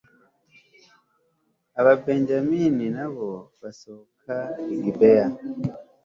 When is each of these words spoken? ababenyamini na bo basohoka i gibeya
ababenyamini 1.79 2.85
na 2.97 3.05
bo 3.13 3.29
basohoka 3.61 4.35
i 4.73 4.75
gibeya 4.83 5.27